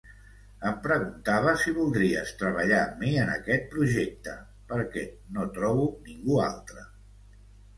[0.69, 4.35] Em preguntava si voldries treballar amb mi en aquest projecte,
[4.73, 5.05] perquè
[5.37, 6.89] no trobo ningú altre.